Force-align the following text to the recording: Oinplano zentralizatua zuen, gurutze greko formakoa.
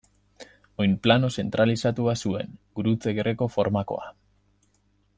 Oinplano 0.85 1.29
zentralizatua 1.43 2.17
zuen, 2.23 2.57
gurutze 2.79 3.15
greko 3.23 3.49
formakoa. 3.59 4.13